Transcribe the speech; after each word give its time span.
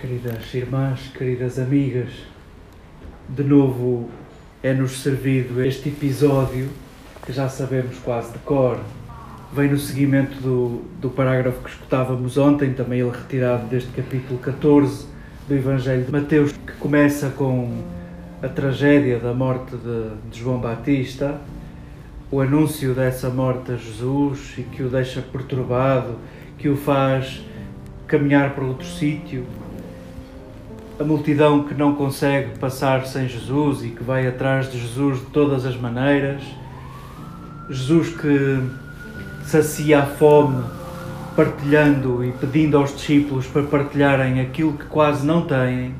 Queridas 0.00 0.54
irmãs, 0.54 1.12
queridas 1.14 1.58
amigas, 1.58 2.08
de 3.28 3.44
novo 3.44 4.08
é-nos 4.62 5.02
servido 5.02 5.62
este 5.62 5.90
episódio 5.90 6.70
que 7.22 7.30
já 7.34 7.50
sabemos 7.50 7.98
quase 7.98 8.32
de 8.32 8.38
cor. 8.38 8.80
Vem 9.52 9.68
no 9.68 9.78
seguimento 9.78 10.40
do, 10.40 10.80
do 11.02 11.10
parágrafo 11.10 11.62
que 11.62 11.68
escutávamos 11.68 12.38
ontem, 12.38 12.72
também 12.72 13.00
ele 13.00 13.10
retirado 13.10 13.66
deste 13.66 13.90
capítulo 13.90 14.38
14 14.38 15.06
do 15.46 15.54
Evangelho 15.54 16.02
de 16.02 16.10
Mateus, 16.10 16.52
que 16.52 16.72
começa 16.78 17.28
com 17.28 17.82
a 18.42 18.48
tragédia 18.48 19.18
da 19.18 19.34
morte 19.34 19.76
de, 19.76 20.30
de 20.30 20.40
João 20.40 20.58
Batista, 20.60 21.38
o 22.30 22.40
anúncio 22.40 22.94
dessa 22.94 23.28
morte 23.28 23.72
a 23.72 23.76
Jesus 23.76 24.54
e 24.56 24.62
que 24.62 24.82
o 24.82 24.88
deixa 24.88 25.20
perturbado, 25.20 26.16
que 26.56 26.70
o 26.70 26.76
faz 26.76 27.44
caminhar 28.06 28.54
para 28.54 28.64
outro 28.64 28.86
sítio, 28.86 29.44
a 31.00 31.04
multidão 31.04 31.64
que 31.64 31.72
não 31.72 31.94
consegue 31.94 32.58
passar 32.58 33.06
sem 33.06 33.26
Jesus 33.26 33.82
e 33.82 33.88
que 33.88 34.04
vai 34.04 34.26
atrás 34.26 34.70
de 34.70 34.78
Jesus 34.78 35.20
de 35.20 35.26
todas 35.26 35.64
as 35.64 35.74
maneiras, 35.74 36.42
Jesus 37.70 38.10
que 38.10 38.62
sacia 39.46 40.00
a 40.00 40.06
fome 40.06 40.62
partilhando 41.34 42.22
e 42.22 42.32
pedindo 42.32 42.76
aos 42.76 42.94
discípulos 42.94 43.46
para 43.46 43.62
partilharem 43.62 44.42
aquilo 44.42 44.74
que 44.74 44.84
quase 44.84 45.26
não 45.26 45.46
têm. 45.46 45.94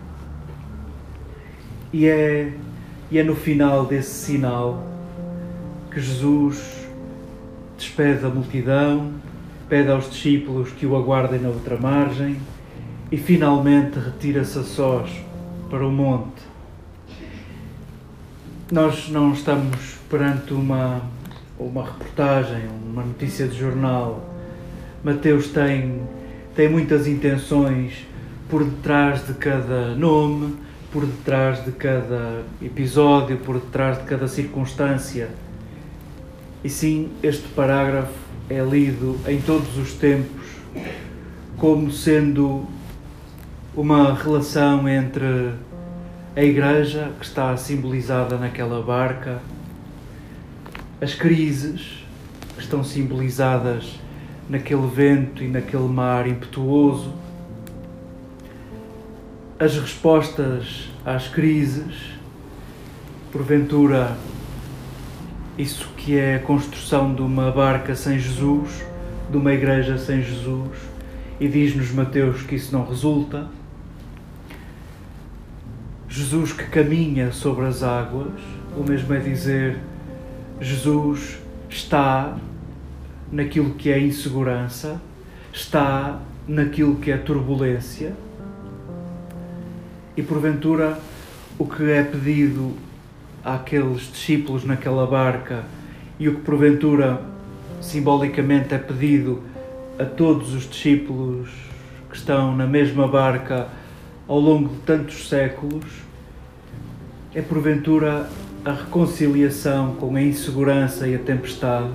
E 1.94 2.06
é, 2.06 2.52
e 3.10 3.18
é 3.18 3.22
no 3.22 3.34
final 3.34 3.86
desse 3.86 4.26
sinal 4.26 4.86
que 5.90 5.98
Jesus 5.98 6.86
despede 7.78 8.26
a 8.26 8.28
multidão, 8.28 9.12
pede 9.66 9.90
aos 9.90 10.10
discípulos 10.10 10.68
que 10.72 10.84
o 10.84 10.94
aguardem 10.94 11.40
na 11.40 11.48
outra 11.48 11.78
margem 11.78 12.36
e 13.10 13.16
finalmente 13.16 13.98
retira-se 13.98 14.58
a 14.58 14.62
sós 14.62 15.10
para 15.68 15.86
o 15.86 15.90
monte. 15.90 16.42
Nós 18.70 19.08
não 19.08 19.32
estamos 19.32 19.96
perante 20.08 20.54
uma, 20.54 21.02
uma 21.58 21.84
reportagem, 21.84 22.68
uma 22.84 23.02
notícia 23.02 23.48
de 23.48 23.58
jornal. 23.58 24.24
Mateus 25.02 25.48
tem, 25.48 26.02
tem 26.54 26.68
muitas 26.68 27.08
intenções 27.08 28.06
por 28.48 28.64
detrás 28.64 29.26
de 29.26 29.34
cada 29.34 29.94
nome, 29.94 30.56
por 30.92 31.04
detrás 31.04 31.64
de 31.64 31.72
cada 31.72 32.44
episódio, 32.62 33.38
por 33.38 33.58
detrás 33.58 33.98
de 33.98 34.04
cada 34.04 34.28
circunstância. 34.28 35.28
E 36.62 36.68
sim, 36.68 37.10
este 37.22 37.48
parágrafo 37.48 38.12
é 38.48 38.62
lido 38.62 39.18
em 39.26 39.40
todos 39.40 39.76
os 39.78 39.94
tempos 39.94 40.46
como 41.56 41.90
sendo 41.90 42.66
uma 43.74 44.14
relação 44.14 44.88
entre 44.88 45.52
a 46.34 46.42
igreja, 46.42 47.12
que 47.18 47.24
está 47.24 47.56
simbolizada 47.56 48.36
naquela 48.36 48.82
barca, 48.82 49.40
as 51.00 51.14
crises, 51.14 52.04
que 52.56 52.62
estão 52.62 52.82
simbolizadas 52.82 53.98
naquele 54.48 54.86
vento 54.88 55.44
e 55.44 55.48
naquele 55.48 55.88
mar 55.88 56.26
impetuoso, 56.26 57.12
as 59.58 59.76
respostas 59.76 60.90
às 61.04 61.28
crises, 61.28 62.14
porventura, 63.30 64.16
isso 65.56 65.88
que 65.96 66.18
é 66.18 66.36
a 66.36 66.40
construção 66.40 67.14
de 67.14 67.22
uma 67.22 67.52
barca 67.52 67.94
sem 67.94 68.18
Jesus, 68.18 68.84
de 69.30 69.36
uma 69.36 69.52
igreja 69.52 69.96
sem 69.96 70.22
Jesus, 70.22 70.76
e 71.38 71.46
diz-nos 71.46 71.92
Mateus 71.92 72.42
que 72.42 72.56
isso 72.56 72.72
não 72.72 72.84
resulta 72.84 73.59
Jesus 76.10 76.52
que 76.52 76.64
caminha 76.64 77.30
sobre 77.30 77.66
as 77.66 77.84
águas, 77.84 78.32
o 78.76 78.82
mesmo 78.82 79.14
é 79.14 79.20
dizer, 79.20 79.78
Jesus 80.60 81.38
está 81.68 82.36
naquilo 83.30 83.74
que 83.74 83.92
é 83.92 84.00
insegurança, 84.00 85.00
está 85.52 86.20
naquilo 86.48 86.96
que 86.96 87.12
é 87.12 87.16
turbulência, 87.16 88.12
e 90.16 90.22
porventura 90.22 90.98
o 91.56 91.64
que 91.64 91.88
é 91.88 92.02
pedido 92.02 92.74
àqueles 93.44 94.10
discípulos 94.10 94.64
naquela 94.64 95.06
barca 95.06 95.62
e 96.18 96.28
o 96.28 96.34
que 96.34 96.40
porventura 96.40 97.22
simbolicamente 97.80 98.74
é 98.74 98.78
pedido 98.78 99.42
a 99.96 100.04
todos 100.04 100.54
os 100.54 100.68
discípulos 100.68 101.48
que 102.10 102.16
estão 102.16 102.56
na 102.56 102.66
mesma 102.66 103.06
barca 103.06 103.68
ao 104.30 104.38
longo 104.38 104.68
de 104.68 104.76
tantos 104.82 105.28
séculos 105.28 105.84
é 107.34 107.42
porventura 107.42 108.30
a 108.64 108.70
reconciliação 108.70 109.96
com 109.96 110.14
a 110.14 110.22
insegurança 110.22 111.08
e 111.08 111.16
a 111.16 111.18
tempestade, 111.18 111.90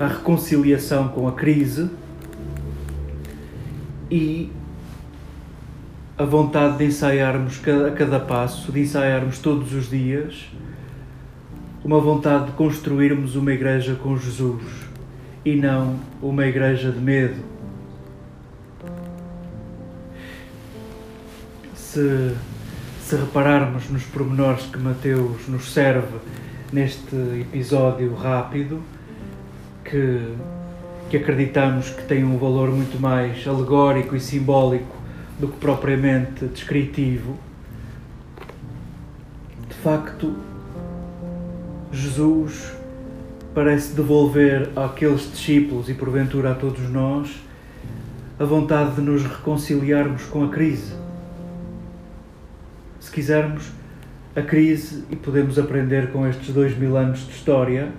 a 0.00 0.06
reconciliação 0.06 1.08
com 1.08 1.28
a 1.28 1.32
crise 1.32 1.90
e 4.10 4.50
a 6.16 6.24
vontade 6.24 6.78
de 6.78 6.84
ensaiarmos 6.86 7.60
a 7.86 7.90
cada 7.90 8.20
passo, 8.20 8.72
de 8.72 8.80
ensaiarmos 8.80 9.38
todos 9.38 9.74
os 9.74 9.90
dias, 9.90 10.50
uma 11.84 12.00
vontade 12.00 12.46
de 12.46 12.52
construirmos 12.52 13.36
uma 13.36 13.52
igreja 13.52 13.94
com 13.96 14.16
Jesus 14.16 14.62
e 15.44 15.54
não 15.54 15.96
uma 16.22 16.46
igreja 16.46 16.90
de 16.90 17.00
medo 17.00 17.55
se, 21.96 22.34
se 23.00 23.16
repararmos 23.16 23.88
nos 23.88 24.02
pormenores 24.04 24.66
que 24.66 24.78
Mateus 24.78 25.48
nos 25.48 25.72
serve 25.72 26.18
neste 26.70 27.16
episódio 27.40 28.14
rápido, 28.14 28.82
que, 29.82 30.34
que 31.08 31.16
acreditamos 31.16 31.88
que 31.88 32.02
tem 32.02 32.22
um 32.22 32.36
valor 32.36 32.68
muito 32.70 33.00
mais 33.00 33.48
alegórico 33.48 34.14
e 34.14 34.20
simbólico 34.20 34.94
do 35.38 35.48
que 35.48 35.56
propriamente 35.56 36.44
descritivo, 36.44 37.38
de 39.66 39.74
facto, 39.76 40.36
Jesus 41.90 42.72
parece 43.54 43.94
devolver 43.94 44.68
àqueles 44.76 45.30
discípulos 45.32 45.88
e 45.88 45.94
porventura 45.94 46.52
a 46.52 46.54
todos 46.54 46.90
nós 46.90 47.42
a 48.38 48.44
vontade 48.44 48.96
de 48.96 49.00
nos 49.00 49.22
reconciliarmos 49.22 50.24
com 50.24 50.44
a 50.44 50.48
crise 50.48 51.05
se 53.06 53.12
quisermos, 53.12 53.70
a 54.34 54.42
crise, 54.42 55.04
e 55.08 55.16
podemos 55.16 55.58
aprender 55.58 56.10
com 56.10 56.26
estes 56.26 56.52
dois 56.52 56.76
mil 56.76 56.96
anos 56.96 57.24
de 57.24 57.30
história, 57.30 57.92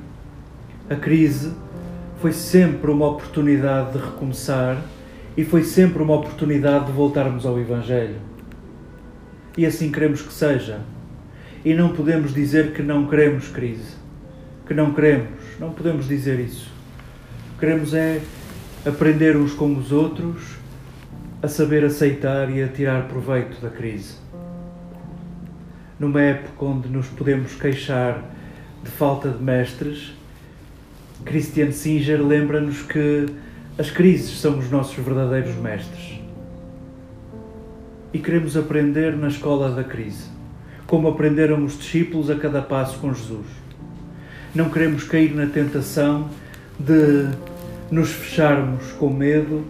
a 0.89 0.95
crise 0.95 1.53
foi 2.19 2.33
sempre 2.33 2.91
uma 2.91 3.07
oportunidade 3.07 3.93
de 3.93 3.99
recomeçar 3.99 4.81
e 5.37 5.45
foi 5.45 5.63
sempre 5.63 6.03
uma 6.03 6.15
oportunidade 6.15 6.87
de 6.87 6.91
voltarmos 6.91 7.45
ao 7.45 7.57
Evangelho. 7.57 8.17
E 9.57 9.65
assim 9.65 9.91
queremos 9.91 10.21
que 10.21 10.33
seja. 10.33 10.81
E 11.63 11.73
não 11.73 11.89
podemos 11.89 12.33
dizer 12.33 12.73
que 12.73 12.83
não 12.83 13.07
queremos 13.07 13.47
crise. 13.47 13.95
Que 14.67 14.73
não 14.73 14.93
queremos. 14.93 15.29
Não 15.59 15.71
podemos 15.71 16.07
dizer 16.07 16.39
isso. 16.39 16.69
Queremos 17.59 17.93
é 17.93 18.21
aprender 18.85 19.37
uns 19.37 19.53
com 19.53 19.73
os 19.75 19.91
outros 19.91 20.57
a 21.41 21.47
saber 21.47 21.85
aceitar 21.85 22.49
e 22.49 22.61
a 22.61 22.67
tirar 22.67 23.07
proveito 23.07 23.61
da 23.61 23.69
crise 23.69 24.26
numa 25.99 26.21
época 26.21 26.65
onde 26.65 26.89
nos 26.89 27.07
podemos 27.07 27.55
queixar 27.55 28.23
de 28.83 28.89
falta 28.91 29.29
de 29.29 29.43
mestres, 29.43 30.13
Christian 31.25 31.71
Singer 31.71 32.25
lembra-nos 32.25 32.81
que 32.83 33.25
as 33.77 33.89
crises 33.89 34.39
são 34.39 34.59
os 34.59 34.69
nossos 34.69 34.95
verdadeiros 35.03 35.55
mestres. 35.55 36.19
E 38.13 38.19
queremos 38.19 38.55
aprender 38.55 39.15
na 39.15 39.27
escola 39.27 39.71
da 39.71 39.83
crise, 39.83 40.29
como 40.85 41.07
aprenderam 41.07 41.63
os 41.65 41.77
discípulos 41.77 42.29
a 42.29 42.35
cada 42.35 42.61
passo 42.61 42.99
com 42.99 43.13
Jesus. 43.13 43.47
Não 44.55 44.69
queremos 44.69 45.03
cair 45.03 45.35
na 45.35 45.47
tentação 45.47 46.29
de 46.79 47.29
nos 47.91 48.11
fecharmos 48.11 48.91
com 48.93 49.09
medo 49.09 49.65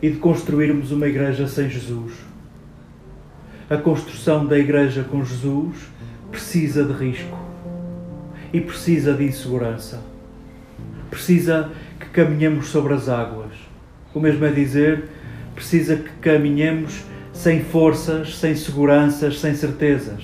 e 0.00 0.10
de 0.10 0.16
construirmos 0.16 0.90
uma 0.90 1.06
igreja 1.06 1.46
sem 1.46 1.68
Jesus 1.68 2.31
a 3.72 3.78
construção 3.78 4.44
da 4.44 4.58
Igreja 4.58 5.02
com 5.02 5.24
Jesus 5.24 5.78
precisa 6.30 6.84
de 6.84 6.92
risco 6.92 7.38
e 8.52 8.60
precisa 8.60 9.14
de 9.14 9.24
insegurança. 9.24 10.02
Precisa 11.08 11.70
que 11.98 12.04
caminhemos 12.10 12.66
sobre 12.66 12.92
as 12.92 13.08
águas. 13.08 13.52
O 14.12 14.20
mesmo 14.20 14.44
é 14.44 14.50
dizer, 14.50 15.08
precisa 15.54 15.96
que 15.96 16.10
caminhemos 16.20 17.02
sem 17.32 17.64
forças, 17.64 18.36
sem 18.36 18.54
seguranças, 18.54 19.40
sem 19.40 19.54
certezas. 19.54 20.22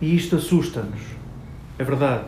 E 0.00 0.16
isto 0.16 0.34
assusta-nos. 0.34 1.00
É 1.78 1.84
verdade. 1.84 2.24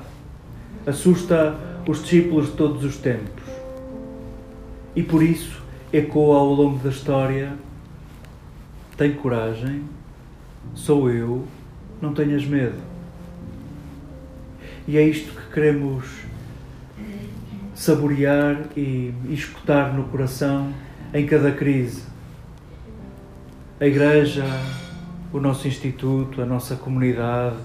Assusta 0.87 1.59
os 1.89 2.05
discípulos 2.05 2.47
de 2.47 2.53
todos 2.53 2.85
os 2.85 2.97
tempos. 2.99 3.43
E 4.95 5.03
por 5.03 5.25
isso 5.25 5.61
ecoa 5.93 6.39
ao 6.39 6.55
longo 6.55 6.79
da 6.79 6.91
história 6.91 7.67
tem 8.99 9.13
coragem, 9.13 9.85
sou 10.75 11.09
eu, 11.09 11.47
não 12.03 12.13
tenhas 12.13 12.45
medo. 12.45 12.77
E 14.89 14.99
é 14.99 15.03
isto 15.03 15.33
que 15.41 15.55
queremos 15.55 16.05
saborear 17.77 18.65
e 18.77 19.15
escutar 19.31 19.95
no 19.95 20.03
coração 20.09 20.75
em 21.15 21.25
cada 21.25 21.53
crise. 21.53 22.03
A 23.81 23.87
Igreja, 23.87 24.45
o 25.33 25.39
nosso 25.39 25.69
Instituto, 25.69 26.43
a 26.43 26.45
nossa 26.45 26.75
comunidade, 26.75 27.57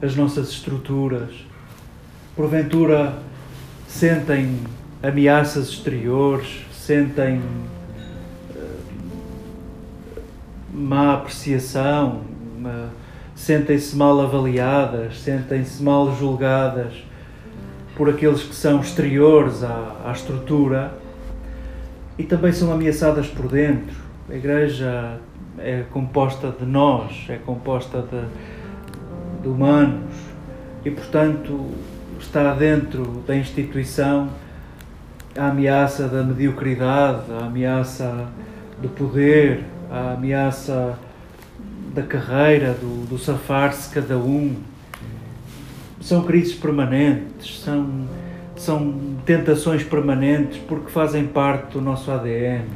as 0.00 0.16
nossas 0.16 0.48
estruturas, 0.48 1.34
porventura 2.34 3.18
sentem 3.86 4.58
ameaças 5.02 5.68
exteriores, 5.68 6.64
sentem 6.72 7.42
má 10.78 11.14
apreciação, 11.14 12.22
uh, 12.64 12.88
sentem-se 13.34 13.96
mal 13.96 14.20
avaliadas, 14.20 15.20
sentem-se 15.20 15.82
mal 15.82 16.14
julgadas 16.16 17.04
por 17.96 18.08
aqueles 18.08 18.42
que 18.42 18.54
são 18.54 18.80
exteriores 18.80 19.62
à, 19.64 19.96
à 20.06 20.12
estrutura 20.12 20.92
e 22.16 22.22
também 22.22 22.52
são 22.52 22.72
ameaçadas 22.72 23.26
por 23.26 23.48
dentro. 23.48 23.96
A 24.30 24.34
Igreja 24.34 25.18
é 25.58 25.84
composta 25.90 26.54
de 26.58 26.64
nós, 26.64 27.26
é 27.28 27.36
composta 27.36 28.02
de, 28.02 29.42
de 29.42 29.48
humanos 29.48 30.14
e, 30.84 30.90
portanto, 30.90 31.70
está 32.18 32.54
dentro 32.54 33.22
da 33.26 33.36
instituição 33.36 34.28
a 35.36 35.48
ameaça 35.48 36.08
da 36.08 36.22
mediocridade, 36.22 37.22
a 37.40 37.46
ameaça 37.46 38.26
do 38.80 38.88
poder, 38.88 39.64
a 39.90 40.12
ameaça 40.12 40.98
da 41.94 42.02
carreira, 42.02 42.74
do, 42.74 43.06
do 43.06 43.18
safar-se 43.18 43.92
cada 43.92 44.16
um 44.18 44.56
são 46.00 46.24
crises 46.24 46.54
permanentes, 46.54 47.60
são, 47.60 48.06
são 48.56 49.16
tentações 49.24 49.82
permanentes 49.82 50.58
porque 50.68 50.90
fazem 50.90 51.26
parte 51.26 51.72
do 51.72 51.80
nosso 51.80 52.10
ADN. 52.10 52.66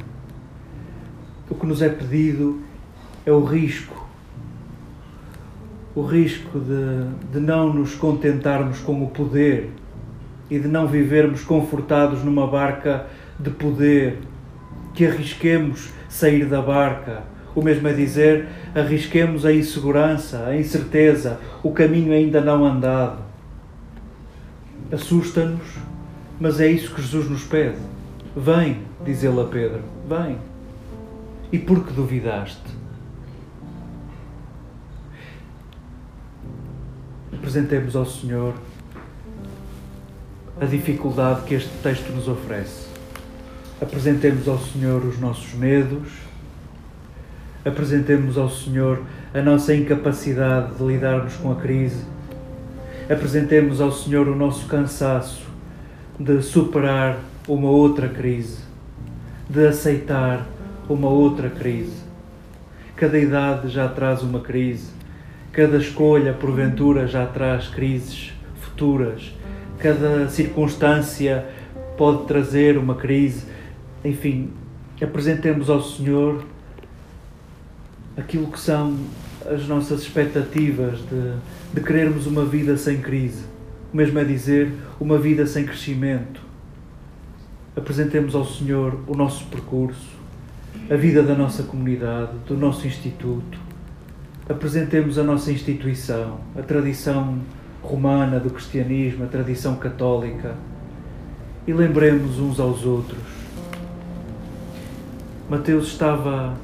O 1.48 1.54
que 1.54 1.66
nos 1.66 1.82
é 1.82 1.88
pedido 1.88 2.60
é 3.24 3.32
o 3.32 3.44
risco. 3.44 4.06
O 5.94 6.02
risco 6.02 6.58
de, 6.58 7.32
de 7.32 7.40
não 7.40 7.72
nos 7.72 7.94
contentarmos 7.94 8.80
com 8.80 9.02
o 9.04 9.08
poder 9.08 9.70
e 10.50 10.58
de 10.58 10.66
não 10.66 10.86
vivermos 10.86 11.44
confortados 11.44 12.24
numa 12.24 12.46
barca 12.46 13.06
de 13.38 13.50
poder, 13.50 14.18
que 14.94 15.06
arrisquemos 15.06 15.90
sair 16.12 16.44
da 16.44 16.60
barca. 16.60 17.22
O 17.54 17.62
mesmo 17.62 17.88
é 17.88 17.92
dizer, 17.92 18.46
arrisquemos 18.74 19.44
a 19.44 19.52
insegurança, 19.52 20.46
a 20.46 20.56
incerteza, 20.56 21.40
o 21.62 21.72
caminho 21.72 22.12
ainda 22.12 22.40
não 22.40 22.64
andado. 22.64 23.18
Assusta-nos, 24.92 25.78
mas 26.38 26.60
é 26.60 26.66
isso 26.66 26.94
que 26.94 27.00
Jesus 27.00 27.28
nos 27.28 27.44
pede. 27.44 27.78
Vem, 28.36 28.82
diz 29.04 29.24
ele 29.24 29.40
a 29.40 29.44
Pedro, 29.44 29.82
vem. 30.08 30.36
E 31.50 31.58
por 31.58 31.84
que 31.84 31.92
duvidaste? 31.92 32.82
Apresentemos 37.32 37.96
ao 37.96 38.06
Senhor 38.06 38.54
a 40.60 40.64
dificuldade 40.64 41.42
que 41.42 41.54
este 41.54 41.70
texto 41.82 42.10
nos 42.12 42.28
oferece. 42.28 42.91
Apresentemos 43.82 44.46
ao 44.46 44.61
Senhor 44.61 45.05
os 45.05 45.19
nossos 45.19 45.55
medos, 45.55 46.08
apresentemos 47.64 48.38
ao 48.38 48.49
Senhor 48.49 49.02
a 49.34 49.43
nossa 49.43 49.75
incapacidade 49.75 50.76
de 50.76 50.84
lidarmos 50.84 51.34
com 51.34 51.50
a 51.50 51.56
crise, 51.56 52.05
apresentemos 53.11 53.81
ao 53.81 53.90
Senhor 53.90 54.29
o 54.29 54.37
nosso 54.37 54.69
cansaço 54.69 55.43
de 56.17 56.40
superar 56.43 57.19
uma 57.49 57.69
outra 57.70 58.08
crise, 58.08 58.58
de 59.50 59.67
aceitar 59.67 60.46
uma 60.88 61.08
outra 61.08 61.50
crise. 61.50 62.05
Cada 62.94 63.19
idade 63.19 63.69
já 63.69 63.88
traz 63.88 64.23
uma 64.23 64.38
crise, 64.38 64.90
cada 65.50 65.79
escolha, 65.79 66.32
porventura, 66.32 67.08
já 67.08 67.26
traz 67.26 67.67
crises 67.67 68.32
futuras, 68.61 69.34
cada 69.81 70.29
circunstância 70.29 71.44
pode 71.99 72.29
trazer 72.29 72.79
uma 72.79 72.94
crise. 72.94 73.50
Enfim, 74.04 74.50
apresentemos 75.00 75.70
ao 75.70 75.81
Senhor 75.81 76.44
aquilo 78.16 78.49
que 78.49 78.58
são 78.58 78.96
as 79.46 79.66
nossas 79.66 80.02
expectativas 80.02 80.99
de, 81.00 81.34
de 81.75 81.81
querermos 81.81 82.26
uma 82.26 82.44
vida 82.44 82.76
sem 82.76 83.00
crise, 83.00 83.44
o 83.93 83.96
mesmo 83.96 84.19
é 84.19 84.25
dizer, 84.25 84.72
uma 85.00 85.19
vida 85.19 85.46
sem 85.46 85.64
crescimento. 85.64 86.40
Apresentemos 87.76 88.34
ao 88.34 88.44
Senhor 88.44 88.99
o 89.06 89.16
nosso 89.16 89.46
percurso, 89.46 90.10
a 90.90 90.96
vida 90.96 91.22
da 91.22 91.34
nossa 91.34 91.62
comunidade, 91.62 92.32
do 92.46 92.56
nosso 92.56 92.87
instituto. 92.87 93.58
Apresentemos 94.48 95.19
a 95.19 95.22
nossa 95.22 95.50
instituição, 95.50 96.40
a 96.58 96.62
tradição 96.62 97.38
romana 97.82 98.38
do 98.38 98.50
cristianismo, 98.50 99.25
a 99.25 99.26
tradição 99.26 99.76
católica 99.76 100.55
e 101.67 101.72
lembremos 101.72 102.38
uns 102.38 102.58
aos 102.60 102.84
outros. 102.84 103.42
Mateus 105.52 105.88
estava 105.88 106.54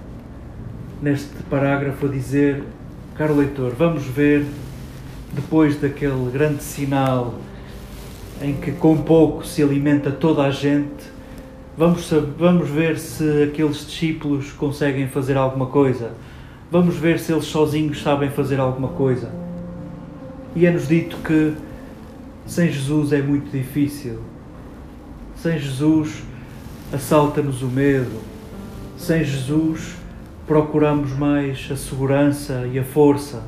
neste 1.02 1.42
parágrafo 1.50 2.06
a 2.06 2.08
dizer, 2.08 2.64
caro 3.18 3.36
leitor, 3.36 3.74
vamos 3.76 4.04
ver, 4.04 4.46
depois 5.30 5.78
daquele 5.78 6.30
grande 6.32 6.62
sinal 6.62 7.34
em 8.40 8.54
que 8.54 8.72
com 8.72 8.96
pouco 8.96 9.46
se 9.46 9.62
alimenta 9.62 10.10
toda 10.10 10.42
a 10.42 10.50
gente, 10.50 11.04
vamos, 11.76 12.10
vamos 12.38 12.70
ver 12.70 12.98
se 12.98 13.42
aqueles 13.42 13.86
discípulos 13.86 14.52
conseguem 14.52 15.06
fazer 15.06 15.36
alguma 15.36 15.66
coisa. 15.66 16.12
Vamos 16.70 16.96
ver 16.96 17.18
se 17.18 17.30
eles 17.30 17.44
sozinhos 17.44 18.00
sabem 18.00 18.30
fazer 18.30 18.58
alguma 18.58 18.88
coisa. 18.88 19.30
E 20.56 20.64
é-nos 20.64 20.88
dito 20.88 21.18
que 21.18 21.52
sem 22.46 22.72
Jesus 22.72 23.12
é 23.12 23.20
muito 23.20 23.50
difícil. 23.50 24.18
Sem 25.36 25.58
Jesus 25.58 26.22
assalta-nos 26.90 27.60
o 27.60 27.66
medo. 27.66 28.37
Sem 28.98 29.22
Jesus 29.22 29.94
procuramos 30.44 31.12
mais 31.12 31.68
a 31.70 31.76
segurança 31.76 32.68
e 32.70 32.80
a 32.80 32.84
força. 32.84 33.44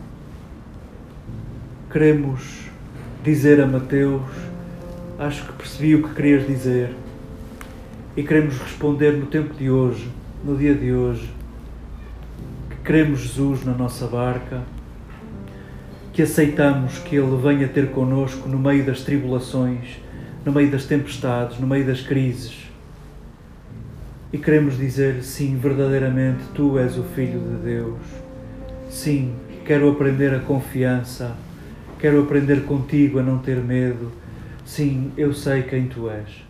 Queremos 1.90 2.66
dizer 3.24 3.60
a 3.60 3.66
Mateus, 3.66 4.22
acho 5.18 5.44
que 5.44 5.52
percebi 5.54 5.96
o 5.96 6.04
que 6.04 6.14
querias 6.14 6.46
dizer, 6.46 6.94
e 8.16 8.22
queremos 8.22 8.58
responder 8.58 9.10
no 9.10 9.26
tempo 9.26 9.52
de 9.52 9.68
hoje, 9.68 10.08
no 10.44 10.56
dia 10.56 10.74
de 10.74 10.92
hoje, 10.92 11.28
que 12.70 12.76
queremos 12.84 13.18
Jesus 13.18 13.64
na 13.64 13.72
nossa 13.72 14.06
barca, 14.06 14.62
que 16.12 16.22
aceitamos 16.22 16.98
que 16.98 17.16
Ele 17.16 17.36
venha 17.36 17.66
ter 17.66 17.90
conosco 17.90 18.48
no 18.48 18.58
meio 18.58 18.86
das 18.86 19.02
tribulações, 19.02 19.98
no 20.46 20.52
meio 20.52 20.70
das 20.70 20.84
tempestades, 20.84 21.58
no 21.58 21.66
meio 21.66 21.84
das 21.84 22.00
crises 22.00 22.69
e 24.32 24.38
queremos 24.38 24.76
dizer: 24.76 25.22
sim, 25.22 25.56
verdadeiramente 25.56 26.44
tu 26.54 26.78
és 26.78 26.96
o 26.96 27.02
Filho 27.02 27.40
de 27.40 27.64
Deus. 27.64 27.98
Sim, 28.88 29.34
quero 29.64 29.90
aprender 29.90 30.34
a 30.34 30.40
confiança, 30.40 31.36
quero 31.98 32.22
aprender 32.22 32.64
contigo 32.64 33.18
a 33.18 33.22
não 33.22 33.38
ter 33.38 33.56
medo. 33.56 34.10
Sim, 34.64 35.12
eu 35.16 35.32
sei 35.32 35.62
quem 35.62 35.86
tu 35.86 36.08
és. 36.08 36.49